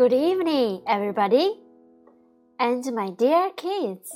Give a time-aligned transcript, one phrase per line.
[0.00, 1.60] Good evening, everybody,
[2.58, 4.08] and my dear kids.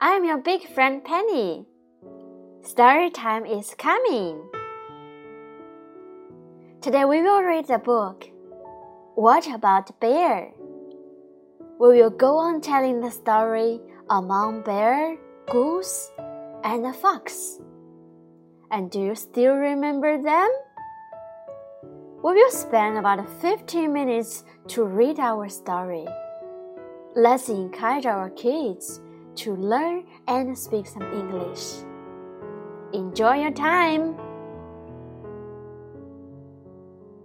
[0.00, 1.66] I'm your big friend Penny.
[2.62, 4.42] Story time is coming.
[6.82, 8.26] Today we will read the book.
[9.14, 10.50] What about bear?
[11.78, 13.78] We will go on telling the story
[14.10, 15.16] among bear,
[15.48, 16.10] goose,
[16.64, 17.60] and a fox.
[18.72, 20.50] And do you still remember them?
[22.24, 26.06] We will spend about 15 minutes to read our story.
[27.14, 29.02] Let's encourage our kids
[29.44, 31.84] to learn and speak some English.
[32.94, 34.16] Enjoy your time!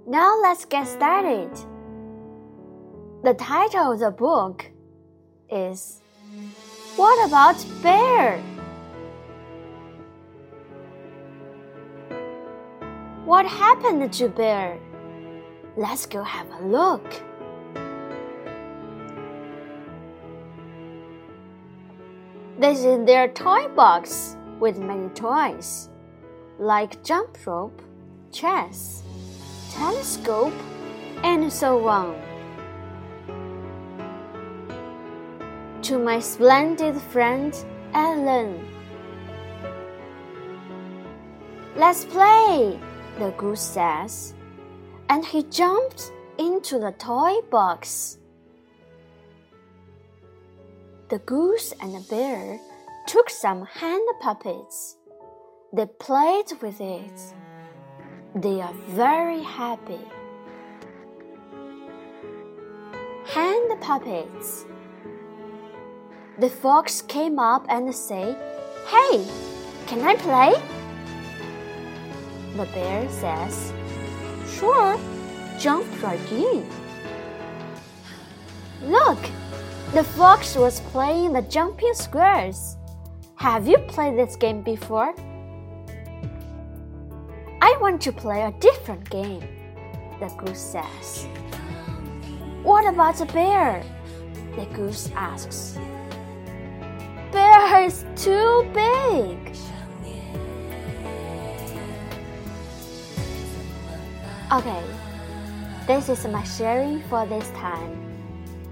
[0.05, 1.49] Now let's get started.
[3.23, 4.65] The title of the book
[5.49, 6.01] is
[6.97, 8.41] What About Bear?
[13.23, 14.77] What happened to Bear?
[15.79, 17.05] Let's go have a look.
[22.59, 25.87] This is their toy box with many toys,
[26.59, 27.81] like jump rope,
[28.33, 29.03] chess,
[29.71, 30.53] telescope,
[31.23, 32.19] and so on.
[35.83, 37.55] To my splendid friend
[37.93, 38.67] Ellen.
[41.77, 42.77] Let's play,
[43.17, 44.33] the goose says,
[45.09, 48.17] and he jumped into the toy box.
[51.09, 52.59] The goose and the bear
[53.07, 54.97] took some hand puppets.
[55.73, 57.19] They played with it.
[58.35, 59.99] They are very happy.
[63.25, 64.65] Hand puppets.
[66.37, 68.37] The fox came up and said,
[68.87, 69.25] Hey,
[69.87, 70.53] can I play?
[72.55, 73.73] The bear says,
[74.57, 74.99] Sure,
[75.59, 76.65] jump right in.
[78.83, 79.19] Look,
[79.93, 82.77] the fox was playing the jumping squares.
[83.35, 85.13] Have you played this game before?
[87.61, 89.43] I want to play a different game,
[90.19, 91.27] the goose says.
[92.63, 93.83] What about the bear?
[94.55, 95.77] The goose asks.
[97.31, 99.48] Bear is too big.
[104.51, 104.83] Okay,
[105.85, 107.93] this is my sharing for this time.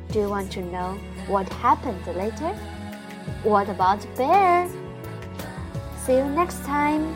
[0.10, 2.50] Do you want to know what happened later?
[3.44, 4.68] What about bear?
[6.04, 7.14] See you next time.